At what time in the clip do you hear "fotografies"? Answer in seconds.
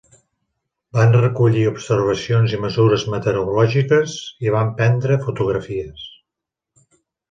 5.31-6.13